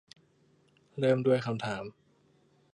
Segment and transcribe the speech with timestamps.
[0.99, 1.83] เริ่มด้วยคำถาม